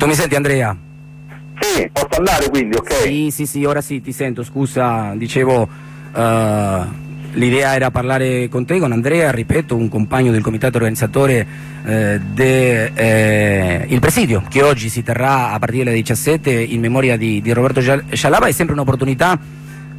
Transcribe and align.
Tu 0.00 0.06
mi 0.06 0.14
senti 0.14 0.34
Andrea? 0.34 0.74
Sì, 1.60 1.90
posso 1.92 2.08
andare 2.16 2.48
quindi, 2.48 2.74
ok? 2.74 3.02
Sì, 3.02 3.28
sì, 3.30 3.44
sì, 3.44 3.64
ora 3.66 3.82
sì, 3.82 4.00
ti 4.00 4.12
sento, 4.12 4.42
scusa, 4.42 5.12
dicevo, 5.14 5.68
uh, 6.14 6.18
l'idea 7.32 7.74
era 7.74 7.90
parlare 7.90 8.48
con 8.48 8.64
te, 8.64 8.78
con 8.78 8.92
Andrea, 8.92 9.30
ripeto, 9.30 9.76
un 9.76 9.90
compagno 9.90 10.32
del 10.32 10.40
comitato 10.40 10.78
organizzatore 10.78 11.46
eh, 11.84 12.18
del 12.32 12.92
eh, 12.94 13.98
presidio, 14.00 14.42
che 14.48 14.62
oggi 14.62 14.88
si 14.88 15.02
terrà 15.02 15.52
a 15.52 15.58
partire 15.58 15.84
dalle 15.84 15.96
17 15.96 16.50
in 16.50 16.80
memoria 16.80 17.18
di, 17.18 17.42
di 17.42 17.52
Roberto 17.52 17.82
Scialaba, 17.82 18.46
è 18.46 18.52
sempre 18.52 18.72
un'opportunità 18.72 19.38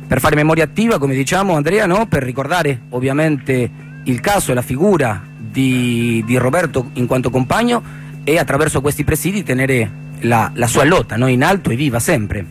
per 0.07 0.20
fare 0.20 0.33
memoria 0.33 0.63
attiva, 0.63 0.97
come 0.97 1.13
diciamo 1.13 1.54
Andrea, 1.54 1.86
no? 1.86 2.07
per 2.07 2.23
ricordare 2.23 2.86
ovviamente 2.89 3.70
il 4.05 4.20
caso 4.20 4.49
e 4.49 4.55
la 4.55 4.63
figura 4.63 5.21
di, 5.38 6.23
di 6.25 6.38
Roberto 6.38 6.89
in 6.93 7.05
quanto 7.05 7.29
compagno 7.29 8.00
e 8.23 8.38
attraverso 8.38 8.81
questi 8.81 9.03
presidi 9.03 9.43
tenere 9.43 9.89
la, 10.21 10.52
la 10.53 10.67
sua 10.67 10.85
lotta 10.85 11.17
no? 11.17 11.27
in 11.27 11.43
alto 11.43 11.71
e 11.71 11.75
viva 11.75 11.99
sempre. 11.99 12.45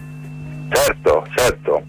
Certo, 0.69 1.27
certo. 1.34 1.83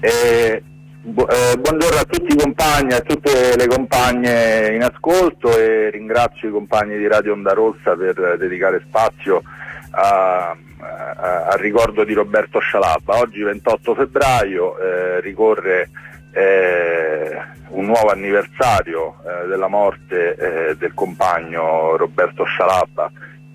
Eh, 0.00 0.62
bu 1.02 1.26
eh, 1.28 1.56
buongiorno 1.58 1.98
a 1.98 2.04
tutti 2.04 2.32
i 2.32 2.36
compagni, 2.36 2.92
a 2.92 3.00
tutte 3.00 3.56
le 3.56 3.66
compagne 3.66 4.74
in 4.74 4.82
ascolto 4.82 5.56
e 5.56 5.90
ringrazio 5.90 6.48
i 6.48 6.52
compagni 6.52 6.96
di 6.96 7.06
Radio 7.06 7.32
Onda 7.32 7.52
Rossa 7.52 7.94
per 7.96 8.36
dedicare 8.38 8.82
spazio 8.86 9.42
a, 9.90 10.56
a, 10.78 11.46
al 11.46 11.58
ricordo 11.58 12.04
di 12.04 12.12
Roberto 12.12 12.58
Scialabba. 12.58 13.18
Oggi 13.18 13.42
28 13.42 13.94
febbraio 13.94 14.78
eh, 14.78 15.20
ricorre 15.20 15.88
eh, 16.32 17.38
un 17.68 17.86
nuovo 17.86 18.10
anniversario 18.10 19.16
eh, 19.24 19.46
della 19.46 19.68
morte 19.68 20.34
eh, 20.34 20.76
del 20.76 20.94
compagno 20.94 21.96
Roberto 21.96 22.44
Scialabba 22.44 23.10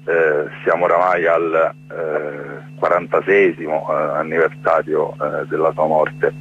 eh, 0.07 0.47
siamo 0.63 0.85
oramai 0.85 1.27
al 1.27 1.75
eh, 1.91 2.75
46 2.79 3.57
eh, 3.57 3.67
anniversario 4.15 5.11
eh, 5.13 5.45
della 5.47 5.71
sua 5.73 5.85
morte. 5.85 6.33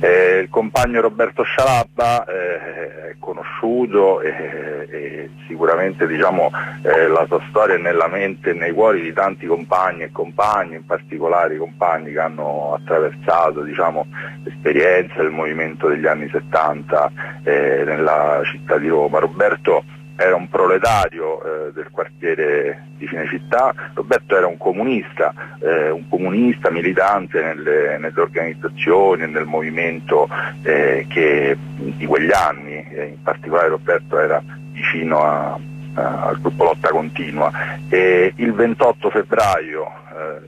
Eh, 0.00 0.38
il 0.38 0.48
compagno 0.48 1.02
Roberto 1.02 1.42
Scialabba 1.42 2.24
è 2.24 3.14
conosciuto 3.18 4.22
e, 4.22 4.88
e 4.90 5.30
sicuramente 5.46 6.06
diciamo, 6.06 6.50
la 6.82 7.26
sua 7.26 7.40
storia 7.50 7.74
è 7.74 7.78
nella 7.78 8.08
mente 8.08 8.50
e 8.50 8.54
nei 8.54 8.72
cuori 8.72 9.02
di 9.02 9.12
tanti 9.12 9.46
compagni 9.46 10.04
e 10.04 10.12
compagni, 10.12 10.76
in 10.76 10.86
particolare 10.86 11.54
i 11.54 11.58
compagni 11.58 12.12
che 12.12 12.20
hanno 12.20 12.78
attraversato 12.80 13.60
diciamo, 13.60 14.06
l'esperienza 14.44 15.16
del 15.16 15.30
movimento 15.30 15.88
degli 15.88 16.06
anni 16.06 16.30
70 16.30 17.12
nella 17.44 18.40
città 18.50 18.78
di 18.78 18.88
Roma. 18.88 19.18
Roberto 19.18 19.84
era 20.20 20.36
un 20.36 20.50
proletario 20.50 21.42
eh, 21.42 21.72
del 21.72 21.88
quartiere 21.90 22.88
di 22.98 23.06
Cinecittà, 23.06 23.74
Roberto 23.94 24.36
era 24.36 24.46
un 24.46 24.58
comunista, 24.58 25.32
eh, 25.60 25.88
un 25.88 26.06
comunista 26.08 26.70
militante 26.70 27.42
nelle, 27.42 27.96
nelle 27.96 28.20
organizzazioni 28.20 29.22
e 29.22 29.26
nel 29.26 29.46
movimento 29.46 30.28
eh, 30.62 31.06
che, 31.08 31.56
di 31.74 32.04
quegli 32.04 32.32
anni, 32.32 32.86
in 32.92 33.22
particolare 33.22 33.68
Roberto 33.68 34.18
era 34.18 34.42
vicino 34.72 35.22
a, 35.22 35.58
a, 35.94 36.26
al 36.26 36.38
gruppo 36.38 36.64
Lotta 36.64 36.90
Continua. 36.90 37.50
E 37.88 38.34
il 38.36 38.52
28 38.52 39.08
febbraio 39.08 39.90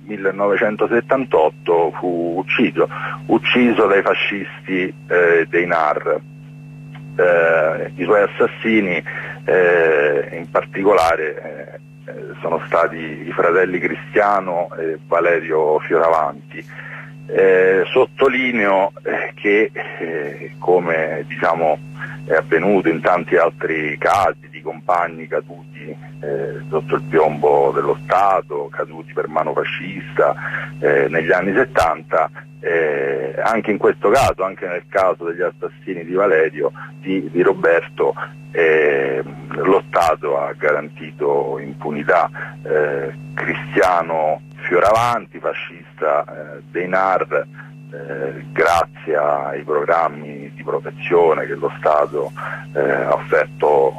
1978 0.02 1.88
eh, 1.88 1.92
fu 1.96 2.34
ucciso, 2.36 2.86
ucciso 3.26 3.86
dai 3.86 4.02
fascisti 4.02 4.92
eh, 5.08 5.46
dei 5.48 5.66
NAR. 5.66 6.20
Eh, 7.14 7.92
I 7.94 8.04
suoi 8.04 8.22
assassini 8.22 9.02
eh, 9.44 10.28
in 10.36 10.50
particolare 10.50 11.80
eh, 12.06 12.12
sono 12.40 12.60
stati 12.66 12.96
i 12.96 13.32
fratelli 13.32 13.78
Cristiano 13.78 14.68
e 14.76 14.98
Valerio 15.06 15.78
Fioravanti. 15.80 16.64
Eh, 17.26 17.84
sottolineo 17.86 18.92
eh, 19.04 19.32
che 19.34 19.70
eh, 19.72 20.54
come 20.58 21.24
diciamo, 21.26 21.78
è 22.26 22.34
avvenuto 22.34 22.88
in 22.88 23.00
tanti 23.00 23.36
altri 23.36 23.96
casi 23.96 24.51
compagni 24.62 25.26
caduti 25.26 25.94
eh, 26.20 26.60
sotto 26.68 26.94
il 26.94 27.02
piombo 27.02 27.70
dello 27.74 27.98
Stato, 28.04 28.68
caduti 28.70 29.12
per 29.12 29.28
mano 29.28 29.52
fascista 29.52 30.34
negli 30.78 31.30
anni 31.30 31.52
70, 31.52 32.30
eh, 32.62 33.34
anche 33.42 33.72
in 33.72 33.78
questo 33.78 34.08
caso, 34.10 34.44
anche 34.44 34.66
nel 34.66 34.84
caso 34.88 35.24
degli 35.24 35.42
assassini 35.42 36.04
di 36.04 36.12
Valerio, 36.12 36.70
di, 37.00 37.28
di 37.30 37.42
Roberto, 37.42 38.14
eh, 38.52 39.22
lo 39.48 39.82
Stato 39.88 40.38
ha 40.38 40.52
garantito 40.52 41.58
impunità. 41.58 42.30
Eh, 42.62 43.12
Cristiano 43.34 44.42
Fioravanti, 44.62 45.40
fascista 45.40 46.24
eh, 46.24 46.62
dei 46.70 46.86
NAR, 46.86 47.46
eh, 47.92 48.44
grazie 48.52 49.16
ai 49.16 49.62
programmi 49.62 50.50
di 50.54 50.62
protezione 50.62 51.46
che 51.46 51.54
lo 51.54 51.70
Stato 51.78 52.32
eh, 52.74 52.80
ha 52.80 53.12
offerto 53.12 53.92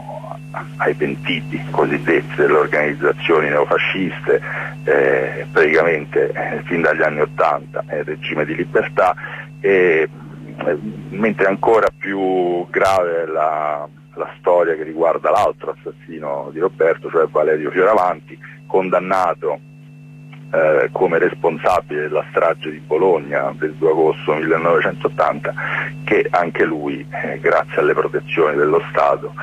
ai 0.77 0.93
pentiti 0.93 1.59
cosiddetti 1.71 2.35
delle 2.35 2.53
organizzazioni 2.53 3.49
neofasciste, 3.49 4.41
eh, 4.83 5.47
praticamente 5.51 6.31
eh, 6.31 6.61
fin 6.65 6.81
dagli 6.81 7.01
anni 7.01 7.21
Ottanta, 7.21 7.83
è 7.87 7.97
il 7.97 8.05
regime 8.05 8.45
di 8.45 8.55
libertà, 8.55 9.15
e, 9.59 10.07
eh, 10.65 10.77
mentre 11.09 11.47
ancora 11.47 11.87
più 11.95 12.67
grave 12.69 13.25
la, 13.25 13.87
la 14.15 14.33
storia 14.39 14.75
che 14.75 14.83
riguarda 14.83 15.31
l'altro 15.31 15.75
assassino 15.77 16.49
di 16.51 16.59
Roberto, 16.59 17.09
cioè 17.09 17.27
Valerio 17.27 17.71
Fioravanti, 17.71 18.37
condannato 18.67 19.59
eh, 20.53 20.89
come 20.91 21.17
responsabile 21.17 22.01
della 22.01 22.23
strage 22.29 22.69
di 22.69 22.79
Bologna 22.79 23.51
del 23.57 23.73
2 23.73 23.89
agosto 23.89 24.35
1980, 24.35 25.53
che 26.03 26.27
anche 26.29 26.63
lui, 26.63 27.03
eh, 27.09 27.39
grazie 27.39 27.81
alle 27.81 27.93
protezioni 27.93 28.55
dello 28.55 28.79
Stato, 28.91 29.33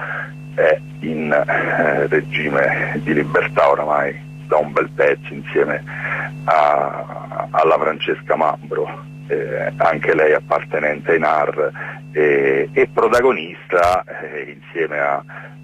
è 0.55 0.81
in 1.01 1.33
eh, 1.33 2.07
regime 2.07 3.01
di 3.03 3.13
libertà 3.15 3.71
oramai 3.71 4.29
da 4.47 4.59
un 4.59 4.73
bel 4.73 4.89
pezzo 4.95 5.33
insieme 5.33 5.83
a, 6.45 7.49
alla 7.51 7.79
Francesca 7.79 8.37
Mambro, 8.37 9.10
eh, 9.31 9.73
anche 9.77 10.15
lei 10.15 10.35
appartenente 10.35 11.13
ai 11.13 11.19
NAR 11.21 11.71
e, 12.13 12.69
e 12.73 12.89
protagonista 12.93 14.03
eh, 14.05 14.57
insieme 14.59 14.99
a, 14.99 15.23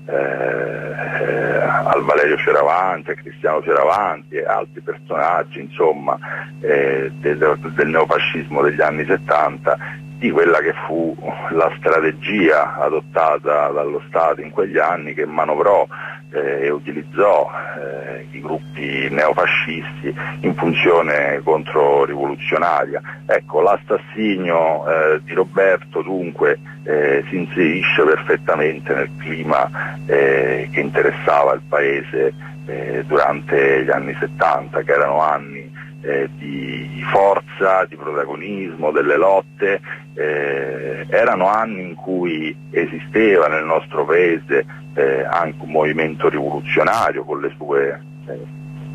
eh, 0.09 1.63
al 1.85 2.05
Valerio 2.05 2.37
Fioravanti, 2.39 3.11
a 3.11 3.15
Cristiano 3.15 3.61
Fioravanti 3.63 4.37
e 4.37 4.45
altri 4.45 4.81
personaggi 4.81 5.61
insomma, 5.61 6.17
eh, 6.61 7.11
del, 7.19 7.59
del 7.75 7.89
neofascismo 7.89 8.63
degli 8.63 8.81
anni 8.81 9.05
70 9.05 10.05
di 10.19 10.31
quella 10.31 10.61
che 10.61 10.73
fu 10.87 11.15
la 11.51 11.71
strategia 11.79 12.77
adottata 12.77 13.69
dallo 13.69 14.03
Stato 14.09 14.41
in 14.41 14.51
quegli 14.51 14.79
anni 14.79 15.15
che 15.15 15.27
manovrò 15.27 15.87
eh, 16.33 16.67
e 16.67 16.71
utilizzò 16.71 17.51
eh, 17.51 18.27
i 18.31 18.41
gruppi 18.41 19.09
neofascisti 19.11 20.15
in 20.41 20.55
funzione 20.55 21.41
controrivoluzionaria. 21.45 23.01
Ecco, 23.27 23.61
l'assassinio 23.61 24.87
eh, 24.89 25.21
di 25.23 25.35
Roberto 25.35 26.03
dunque 26.03 26.59
eh, 26.85 27.25
si 27.29 27.37
inserisce 27.37 28.03
perfettamente 28.05 28.95
nel 28.95 29.11
clima 29.19 29.99
eh, 30.07 30.69
che 30.73 30.81
interessava 30.81 31.53
il 31.53 31.63
Paese 31.69 32.33
eh, 32.67 33.05
durante 33.07 33.85
gli 33.85 33.91
anni 33.91 34.17
70, 34.19 34.83
che 34.83 34.93
erano 34.93 35.21
anni 35.21 35.76
eh, 36.07 36.29
di 36.37 37.03
forza, 37.11 37.85
di 37.87 37.97
protagonismo, 37.97 38.93
delle 38.93 39.17
lotte, 39.17 39.81
eh, 40.15 41.05
erano 41.11 41.49
anni 41.49 41.89
in 41.89 41.95
cui 41.95 42.57
esisteva 42.71 43.49
nel 43.49 43.65
nostro 43.65 44.05
paese 44.05 44.65
eh, 44.95 45.25
anche 45.25 45.63
un 45.63 45.71
movimento 45.71 46.29
rivoluzionario 46.29 47.25
con 47.25 47.41
le 47.41 47.53
sue 47.57 48.01
eh, 48.29 48.39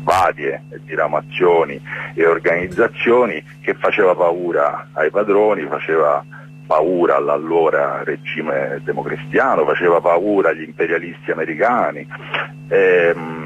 varie 0.02 0.64
diramazioni 0.84 1.80
e 2.14 2.26
organizzazioni 2.26 3.42
che 3.60 3.74
faceva 3.74 4.14
paura 4.14 4.88
ai 4.92 5.10
padroni, 5.10 5.66
faceva 5.66 6.24
paura 6.66 7.16
all'allora 7.16 8.02
regime 8.04 8.80
democristiano, 8.82 9.64
faceva 9.64 10.00
paura 10.00 10.48
agli 10.50 10.62
imperialisti 10.62 11.30
americani. 11.30 12.06
Ehm, 12.68 13.41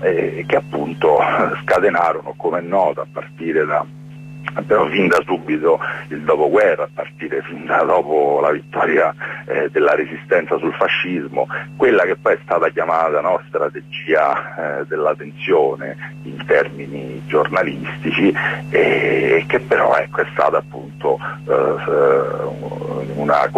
eh, 0.00 0.44
che 0.46 0.56
appunto 0.56 1.18
scatenarono, 1.62 2.34
come 2.36 2.58
è 2.58 2.62
noto, 2.62 3.00
a 3.00 3.06
partire 3.10 3.64
da 3.64 3.84
però 4.62 4.86
fin 4.88 5.08
da 5.08 5.22
subito 5.24 5.78
il 6.08 6.22
dopoguerra, 6.22 6.84
a 6.84 6.88
partire 6.92 7.42
fin 7.42 7.66
da 7.66 7.82
dopo 7.82 8.40
la 8.40 8.50
vittoria 8.50 9.14
eh, 9.46 9.68
della 9.70 9.94
resistenza 9.94 10.56
sul 10.58 10.72
fascismo, 10.74 11.46
quella 11.76 12.04
che 12.04 12.16
poi 12.16 12.34
è 12.34 12.38
stata 12.42 12.68
chiamata 12.70 13.20
no, 13.20 13.40
strategia 13.48 14.80
eh, 14.80 14.86
della 14.86 15.14
tensione 15.14 16.14
in 16.22 16.44
termini 16.46 17.22
giornalistici 17.26 18.32
e 18.70 19.44
che 19.46 19.60
però 19.60 19.94
ecco, 19.96 20.22
è 20.22 20.26
stata 20.32 20.58
appunto 20.58 21.18
eh, 21.46 23.14
una, 23.14 23.50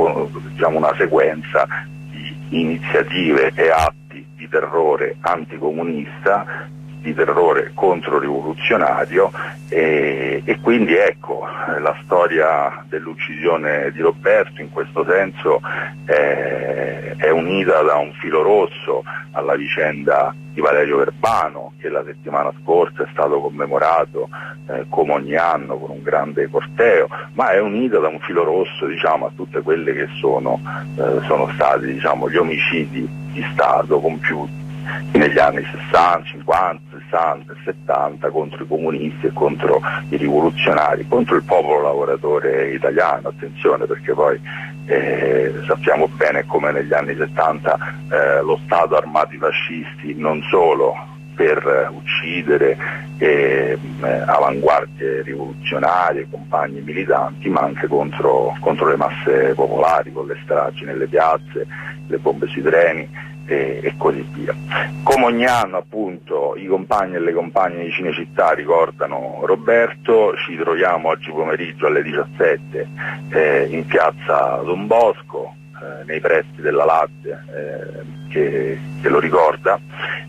diciamo, 0.50 0.78
una 0.78 0.94
sequenza 0.96 1.66
di 2.10 2.60
iniziative 2.60 3.52
e 3.54 3.70
atti 3.70 3.98
di 4.38 4.48
terrore 4.48 5.16
anticomunista 5.20 6.70
di 7.00 7.14
terrore 7.14 7.72
controrivoluzionario 7.74 9.30
e, 9.68 10.42
e 10.44 10.60
quindi 10.60 10.96
ecco 10.96 11.46
la 11.80 11.96
storia 12.04 12.84
dell'uccisione 12.88 13.90
di 13.92 14.00
Roberto 14.00 14.60
in 14.60 14.70
questo 14.70 15.04
senso 15.08 15.60
è, 16.04 17.14
è 17.16 17.30
unita 17.30 17.82
da 17.82 17.96
un 17.96 18.12
filo 18.14 18.42
rosso 18.42 19.02
alla 19.32 19.54
vicenda 19.54 20.34
di 20.52 20.60
Valerio 20.60 20.96
Verbano 20.98 21.72
che 21.78 21.88
la 21.88 22.02
settimana 22.04 22.52
scorsa 22.62 23.04
è 23.04 23.08
stato 23.12 23.40
commemorato 23.40 24.28
eh, 24.68 24.86
come 24.88 25.12
ogni 25.12 25.36
anno 25.36 25.78
con 25.78 25.90
un 25.90 26.02
grande 26.02 26.48
corteo, 26.50 27.08
ma 27.34 27.52
è 27.52 27.60
unita 27.60 27.98
da 27.98 28.08
un 28.08 28.18
filo 28.20 28.42
rosso 28.42 28.86
diciamo, 28.86 29.26
a 29.26 29.30
tutte 29.36 29.60
quelle 29.62 29.92
che 29.92 30.08
sono, 30.20 30.60
eh, 30.96 31.20
sono 31.26 31.48
stati 31.54 31.86
diciamo, 31.86 32.28
gli 32.28 32.36
omicidi 32.36 33.08
di 33.32 33.46
Stato 33.52 34.00
compiuti 34.00 34.66
negli 35.12 35.38
anni 35.38 35.64
60, 35.90 36.22
50, 36.24 36.98
60 37.10 37.52
e 37.52 37.56
70 37.64 38.30
contro 38.30 38.62
i 38.62 38.66
comunisti 38.66 39.26
e 39.26 39.32
contro 39.32 39.80
i 40.08 40.16
rivoluzionari, 40.16 41.06
contro 41.08 41.36
il 41.36 41.42
popolo 41.42 41.82
lavoratore 41.82 42.72
italiano, 42.72 43.28
attenzione 43.28 43.86
perché 43.86 44.12
poi 44.12 44.40
eh, 44.86 45.52
sappiamo 45.66 46.08
bene 46.08 46.46
come 46.46 46.72
negli 46.72 46.92
anni 46.92 47.14
70 47.14 47.78
eh, 48.10 48.42
lo 48.42 48.58
Stato 48.64 48.96
armato 48.96 49.34
i 49.34 49.38
fascisti 49.38 50.14
non 50.16 50.42
solo 50.50 50.94
per 51.38 51.92
uccidere 51.94 52.76
eh, 53.18 53.78
avanguardie 54.26 55.22
rivoluzionarie, 55.22 56.26
compagni 56.28 56.80
militanti, 56.80 57.48
ma 57.48 57.60
anche 57.60 57.86
contro, 57.86 58.56
contro 58.58 58.88
le 58.88 58.96
masse 58.96 59.52
popolari, 59.54 60.12
con 60.12 60.26
le 60.26 60.36
stragi 60.42 60.84
nelle 60.84 61.06
piazze, 61.06 61.64
le 62.08 62.18
bombe 62.18 62.48
sui 62.48 62.62
treni 62.62 63.08
e, 63.48 63.80
e, 63.82 63.94
così 63.96 64.24
via. 64.32 64.54
Come 65.02 65.24
ogni 65.24 65.46
anno 65.46 65.78
appunto 65.78 66.54
i 66.56 66.66
compagni 66.66 67.16
e 67.16 67.20
le 67.20 67.32
compagne 67.32 67.84
di 67.84 67.90
Cinecittà 67.90 68.52
ricordano 68.52 69.40
Roberto, 69.44 70.36
ci 70.36 70.56
troviamo 70.56 71.08
oggi 71.08 71.30
pomeriggio 71.30 71.86
alle 71.86 72.02
17 72.02 72.88
eh, 73.30 73.66
in 73.70 73.86
piazza 73.86 74.60
Don 74.62 74.86
Bosco, 74.86 75.54
eh, 75.80 76.04
nei 76.04 76.20
pressi 76.20 76.60
della 76.60 76.84
Lazio 76.84 77.38
eh, 77.54 78.28
che, 78.28 78.78
che, 79.00 79.08
lo 79.08 79.18
ricorda. 79.18 79.80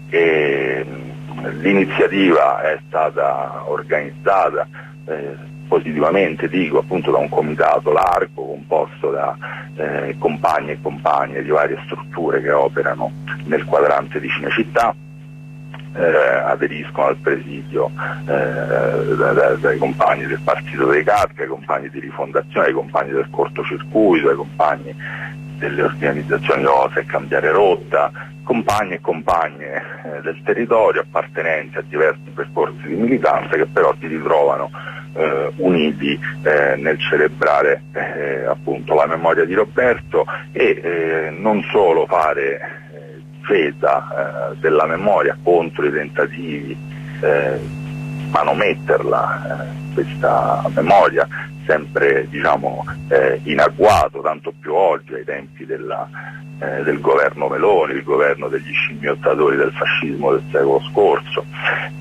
E, 0.09 0.85
l'iniziativa 1.59 2.61
è 2.61 2.79
stata 2.87 3.63
organizzata 3.69 4.67
eh, 5.05 5.48
positivamente 5.69 6.49
dico 6.49 6.79
appunto 6.79 7.11
da 7.11 7.19
un 7.19 7.29
comitato 7.29 7.91
largo 7.91 8.47
composto 8.47 9.11
da 9.11 9.37
eh, 9.77 10.15
compagni 10.17 10.71
e 10.71 10.81
compagne 10.81 11.43
di 11.43 11.49
varie 11.49 11.79
strutture 11.85 12.41
che 12.41 12.51
operano 12.51 13.11
nel 13.45 13.63
quadrante 13.63 14.19
di 14.19 14.27
Cinecittà. 14.27 14.93
Eh, 15.91 16.05
aderiscono 16.05 17.07
al 17.07 17.17
presidio 17.17 17.89
eh, 18.27 19.15
da, 19.15 19.33
da, 19.33 19.55
dai 19.55 19.77
compagni 19.79 20.27
del 20.27 20.39
Partito 20.43 20.85
dei 20.85 21.03
Carpi, 21.03 21.41
ai 21.41 21.47
compagni 21.47 21.89
di 21.89 21.99
rifondazione, 21.99 22.67
ai 22.67 22.73
compagni 22.73 23.11
del 23.11 23.27
cortocircuito, 23.31 24.29
ai 24.29 24.35
compagni 24.35 24.95
delle 25.57 25.81
organizzazioni 25.81 26.63
OSE 26.65 27.05
Cambiare 27.05 27.51
Rotta, 27.51 28.11
compagni 28.43 28.93
e 28.93 29.01
compagne 29.01 29.65
eh, 29.65 30.21
del 30.21 30.39
territorio 30.43 31.01
appartenenti 31.01 31.77
a 31.77 31.83
diversi 31.87 32.29
percorsi 32.33 32.87
di 32.87 32.95
militanza 32.95 33.55
che 33.55 33.65
però 33.65 33.93
si 33.99 34.05
ritrovano 34.05 34.69
eh, 35.13 35.51
uniti 35.57 36.19
eh, 36.43 36.75
nel 36.77 36.99
celebrare 36.99 37.83
eh, 37.93 38.45
appunto 38.45 38.93
la 38.93 39.07
memoria 39.07 39.45
di 39.45 39.53
Roberto 39.53 40.25
e 40.51 40.81
eh, 40.83 41.29
non 41.37 41.63
solo 41.71 42.05
fare 42.05 42.59
eh, 42.93 43.21
difesa 43.31 44.55
della 44.59 44.85
memoria 44.85 45.37
contro 45.41 45.85
i 45.85 45.91
tentativi 45.91 46.77
manometterla 48.29 49.67
questa 49.93 50.63
memoria 50.73 51.27
sempre 51.65 52.27
diciamo, 52.29 52.85
in 53.43 53.59
agguato, 53.59 54.21
tanto 54.21 54.53
più 54.59 54.73
oggi 54.73 55.13
ai 55.13 55.23
tempi 55.23 55.65
della, 55.65 56.07
eh, 56.59 56.83
del 56.83 56.99
governo 56.99 57.47
Meloni, 57.47 57.93
il 57.93 58.03
governo 58.03 58.49
degli 58.49 58.73
scimmiottatori 58.73 59.55
del 59.55 59.71
fascismo 59.71 60.31
del 60.31 60.43
secolo 60.51 60.81
scorso. 60.91 61.45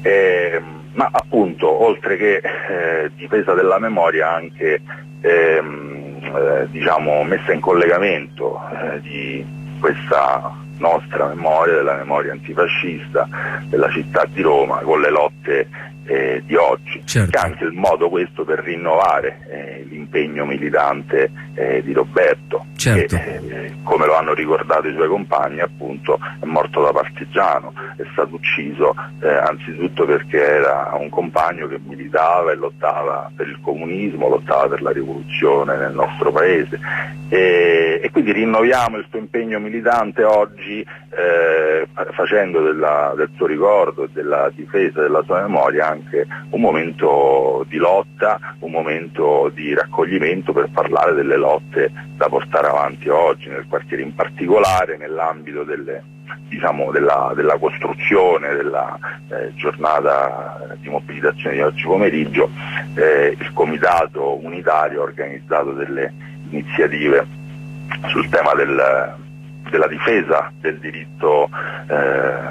Eh, 0.03 0.61
ma 0.99 1.09
appunto 1.13 1.71
oltre 1.85 2.17
che 2.17 2.41
eh, 2.43 3.11
difesa 3.15 3.55
della 3.55 3.79
memoria 3.79 4.35
anche 4.35 4.81
ehm, 5.21 6.19
eh, 6.23 6.67
diciamo, 6.71 7.23
messa 7.23 7.53
in 7.53 7.61
collegamento 7.61 8.61
eh, 8.69 9.01
di 9.01 9.47
questa 9.79 10.53
nostra 10.79 11.29
memoria, 11.29 11.75
della 11.75 11.95
memoria 11.95 12.33
antifascista 12.33 13.29
della 13.67 13.89
città 13.91 14.25
di 14.25 14.43
Roma 14.43 14.79
con 14.79 15.01
le 15.01 15.11
lotte 15.11 15.69
eh, 16.09 16.43
di 16.45 16.57
oggi, 16.57 17.03
certo. 17.05 17.31
che 17.31 17.37
è 17.37 17.41
anche 17.41 17.65
il 17.65 17.73
modo 17.73 18.09
questo 18.09 18.45
per 18.45 18.61
rinnovare 18.61 19.41
eh, 19.51 19.87
l'impegno 19.89 20.47
militante 20.47 21.31
eh, 21.55 21.83
di 21.83 21.93
Roberto, 21.93 22.65
certo. 22.77 23.17
che 23.17 23.41
eh, 23.49 23.75
come 23.83 24.07
lo 24.07 24.17
hanno 24.17 24.33
ricordato 24.33 24.89
i 24.89 24.95
suoi 24.95 25.09
compagni 25.09 25.61
appunto 25.61 26.19
è 26.41 26.45
morto 26.45 26.83
da 26.83 26.93
partigiano, 26.93 27.73
è 27.97 28.05
stato 28.13 28.35
ucciso 28.37 28.95
eh, 29.21 29.29
anzitutto 29.29 30.07
perché 30.07 30.43
era 30.43 30.97
un 30.99 31.11
compagno 31.11 31.67
che 31.69 31.79
militava 31.79 32.53
e 32.53 32.55
lottava 32.55 33.31
per 33.37 33.47
il 33.47 33.59
comunismo, 33.61 34.29
lottava 34.29 34.69
per 34.69 34.83
la 34.83 34.91
rivoluzione 34.91 35.77
nel 35.77 35.93
nostro 35.93 36.33
paese 36.33 36.79
e, 37.29 38.01
e 38.03 38.11
quindi 38.11 38.33
rinnoviamo 38.33 38.97
il 38.97 39.07
suo 39.11 39.19
impegno 39.19 39.59
militante 39.59 40.25
oggi 40.25 40.81
eh, 40.81 41.87
facendo 42.13 42.63
della, 42.63 43.13
del 43.17 43.31
suo 43.37 43.47
ricordo 43.47 44.05
e 44.05 44.09
della 44.13 44.51
difesa 44.55 45.03
della 45.03 45.23
sua 45.25 45.43
memoria 45.43 45.89
anche 45.89 45.98
un 46.51 46.61
momento 46.61 47.65
di 47.69 47.77
lotta, 47.77 48.39
un 48.61 48.71
momento 48.71 49.51
di 49.55 49.75
raccoglimento 49.75 50.53
per 50.53 50.71
parlare 50.71 51.15
delle 51.15 51.37
lotte 51.37 51.91
da 52.17 52.29
portare 52.29 52.69
avanti 52.69 53.09
oggi 53.09 53.49
nel 53.49 53.67
quartiere 53.69 54.03
in 54.03 54.15
particolare, 54.15 54.97
nell'ambito 54.97 55.65
delle, 55.65 56.03
diciamo, 56.49 56.91
della, 56.91 57.33
della, 57.35 57.59
costruzione 57.59 58.55
della 58.55 58.99
eh, 59.29 59.55
giornata 59.55 60.77
di 60.81 60.89
mobilitazione 60.89 61.57
di 61.57 61.63
oggi 61.63 61.85
pomeriggio, 61.85 62.51
eh, 62.95 63.37
il 63.39 63.53
Comitato 63.53 64.39
Unitario 64.45 65.01
ha 65.01 65.05
organizzato 65.05 65.73
delle 65.73 66.13
iniziative 66.51 67.27
sul 68.09 68.29
tema 68.29 68.55
del, 68.55 69.17
della 69.71 69.87
difesa 69.87 70.53
del 70.61 70.79
diritto 70.79 71.49
eh, 71.89 71.95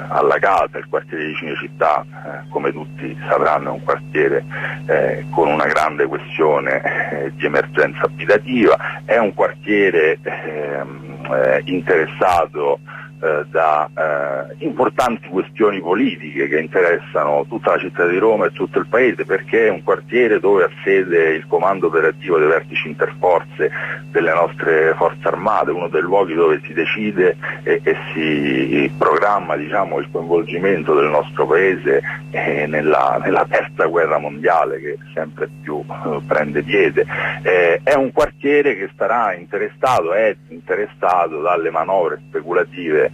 alla 0.08 0.38
casa, 0.38 0.78
il 0.78 0.86
quartiere 0.88 1.26
di 1.26 1.34
Cinecittà, 1.34 2.02
eh, 2.02 2.48
come 2.50 2.72
tutti 2.72 3.16
sapranno, 3.28 3.70
è 3.70 3.72
un 3.72 3.84
quartiere 3.84 4.44
eh, 4.86 5.26
con 5.30 5.48
una 5.48 5.66
grande 5.66 6.06
questione 6.06 6.82
eh, 6.82 7.32
di 7.34 7.46
emergenza 7.46 8.02
abitativa, 8.02 8.76
è 9.04 9.18
un 9.18 9.34
quartiere 9.34 10.18
ehm, 10.22 11.26
eh, 11.30 11.62
interessato 11.64 12.80
eh, 13.20 13.44
da 13.50 13.88
eh, 13.96 14.64
importanti 14.64 15.28
questioni 15.28 15.80
politiche 15.80 16.48
che 16.48 16.58
interessano 16.60 17.44
tutta 17.48 17.72
la 17.72 17.78
città 17.78 18.06
di 18.06 18.18
Roma 18.18 18.46
e 18.46 18.52
tutto 18.52 18.78
il 18.78 18.86
paese 18.86 19.24
perché 19.24 19.66
è 19.66 19.70
un 19.70 19.82
quartiere 19.82 20.38
dove 20.38 20.64
ha 20.64 20.70
sede 20.84 21.34
il 21.34 21.46
comando 21.46 21.88
operativo 21.88 22.38
dei 22.38 22.48
vertici 22.48 22.88
interforze 22.88 23.70
delle 24.10 24.32
nostre 24.32 24.94
forze 24.96 25.26
armate, 25.26 25.70
uno 25.70 25.88
dei 25.88 26.00
luoghi 26.00 26.34
dove 26.34 26.60
si 26.64 26.72
decide 26.72 27.36
e, 27.62 27.80
e 27.82 27.96
si 28.12 28.90
programma 28.96 29.56
diciamo, 29.56 29.98
il 29.98 30.08
coinvolgimento 30.10 30.94
del 30.94 31.08
nostro 31.08 31.46
paese 31.46 32.00
eh, 32.30 32.66
nella, 32.66 33.18
nella, 33.22 33.46
terza 33.48 33.86
guerra 33.86 34.18
mondiale 34.18 34.80
che 34.80 34.98
sempre 35.14 35.48
più 35.62 35.84
eh, 35.88 36.20
prende 36.26 36.62
piede. 36.62 37.04
Eh, 37.42 37.80
è 37.82 37.94
un 37.94 38.12
quartiere 38.12 38.76
che 38.76 38.90
starà 38.92 39.34
interessato, 39.34 40.12
è 40.12 40.34
interessato 40.48 41.40
dalle 41.40 41.70
manovre 41.70 42.20
speculative 42.28 43.07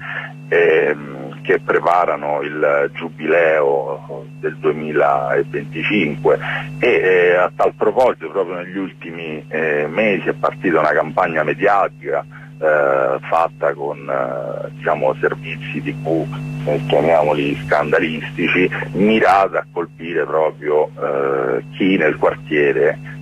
ehm, 0.49 1.43
che 1.43 1.61
preparano 1.61 2.41
il 2.41 2.91
giubileo 2.95 4.27
del 4.41 4.57
2025 4.57 6.39
e 6.79 6.89
eh, 6.89 7.35
a 7.37 7.51
tal 7.55 7.75
proposito 7.75 8.31
proprio 8.31 8.57
negli 8.57 8.79
ultimi 8.79 9.45
eh, 9.49 9.87
mesi 9.89 10.29
è 10.29 10.33
partita 10.33 10.81
una 10.81 10.93
campagna 10.93 11.43
mediatica 11.43 12.25
eh, 12.57 13.19
fatta 13.21 13.75
con 13.75 13.99
eh, 14.09 14.71
diciamo, 14.77 15.15
servizi 15.21 15.83
tv 15.83 16.27
eh, 16.67 16.81
chiamiamoli 16.87 17.59
scandalistici 17.67 18.71
mirata 18.93 19.59
a 19.59 19.67
colpire 19.71 20.25
proprio 20.25 20.89
eh, 20.89 21.65
chi 21.73 21.97
nel 21.97 22.17
quartiere 22.17 23.13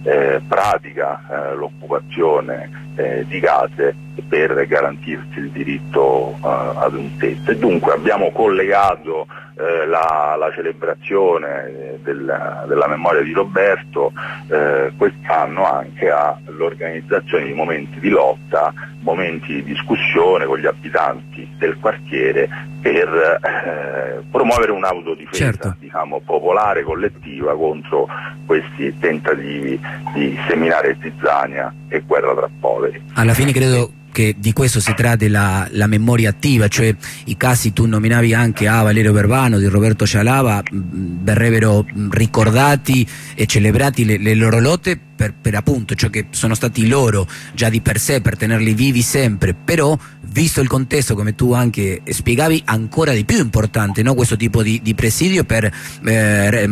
pratica 0.48 1.52
l'occupazione 1.54 2.90
di 3.28 3.38
case 3.38 3.94
per 4.28 4.66
garantirsi 4.66 5.38
il 5.38 5.50
diritto 5.50 6.36
uh, 6.40 6.46
ad 6.46 6.94
un 6.94 7.16
tetto. 7.16 7.50
E 7.50 7.56
dunque 7.56 7.92
abbiamo 7.92 8.30
collegato 8.32 9.26
eh, 9.54 9.86
la, 9.86 10.34
la, 10.38 10.50
celebrazione 10.54 11.98
della, 12.02 12.64
della, 12.66 12.88
memoria 12.88 13.22
di 13.22 13.32
Roberto 13.32 14.12
eh, 14.48 14.92
quest'anno 14.96 15.70
anche 15.70 16.10
all'organizzazione 16.10 17.44
di 17.44 17.52
momenti 17.52 18.00
di 18.00 18.08
lotta, 18.08 18.72
momenti 19.00 19.54
di 19.56 19.64
discussione 19.64 20.46
con 20.46 20.58
gli 20.58 20.66
abitanti 20.66 21.46
del 21.58 21.76
quartiere 21.78 22.48
per 22.80 23.40
eh, 23.42 24.22
promuovere 24.30 24.72
un'autodifesa 24.72 25.44
certo. 25.44 25.76
diciamo, 25.78 26.20
popolare, 26.20 26.82
collettiva 26.82 27.54
contro 27.54 28.08
questi 28.46 28.98
tentativi 28.98 29.78
di 30.14 30.38
seminare 30.48 30.96
zizzania 31.00 31.72
e 31.92 32.02
guerra 32.06 32.34
tra 32.34 32.50
poveri. 32.60 33.00
Alla 33.14 33.34
fine 33.34 33.52
credo 33.52 33.92
che 34.12 34.36
di 34.38 34.52
questo 34.52 34.78
si 34.78 34.92
tratta 34.94 35.26
la, 35.28 35.66
la, 35.70 35.86
memoria 35.86 36.28
attiva, 36.28 36.68
cioè 36.68 36.94
i 37.24 37.36
casi 37.36 37.72
tu 37.72 37.86
nominavi 37.86 38.34
anche 38.34 38.68
a 38.68 38.82
Valerio 38.82 39.12
Verbano, 39.12 39.58
di 39.58 39.66
Roberto 39.66 40.06
Cialava, 40.06 40.62
verrebbero 40.70 41.86
ricordati 42.10 43.08
e 43.34 43.46
celebrati 43.46 44.04
le, 44.04 44.18
le 44.18 44.34
loro 44.34 44.60
lotte 44.60 44.98
per, 45.16 45.32
per, 45.40 45.54
appunto 45.54 45.94
ciò 45.94 46.08
che 46.08 46.26
sono 46.30 46.54
stati 46.54 46.86
loro 46.86 47.26
già 47.54 47.70
di 47.70 47.80
per 47.80 47.98
sé, 47.98 48.20
per 48.20 48.36
tenerli 48.36 48.74
vivi 48.74 49.00
sempre, 49.00 49.54
però 49.54 49.96
visto 50.20 50.60
il 50.60 50.68
contesto 50.68 51.14
come 51.14 51.34
tu 51.34 51.52
anche 51.52 52.02
spiegavi 52.04 52.62
ancora 52.66 53.12
di 53.12 53.24
più 53.24 53.38
importante 53.38 54.02
no? 54.02 54.14
questo 54.14 54.36
tipo 54.36 54.62
di, 54.62 54.80
di 54.82 54.94
presidio 54.94 55.44
per 55.44 55.72
eh, 56.04 56.68